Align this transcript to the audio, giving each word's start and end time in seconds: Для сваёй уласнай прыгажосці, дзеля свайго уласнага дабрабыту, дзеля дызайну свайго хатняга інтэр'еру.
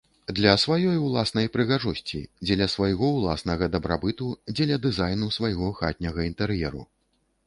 Для 0.37 0.51
сваёй 0.61 0.95
уласнай 1.07 1.49
прыгажосці, 1.57 2.21
дзеля 2.45 2.67
свайго 2.75 3.09
уласнага 3.17 3.67
дабрабыту, 3.75 4.31
дзеля 4.55 4.79
дызайну 4.87 5.29
свайго 5.37 5.69
хатняга 5.81 6.27
інтэр'еру. 6.31 6.83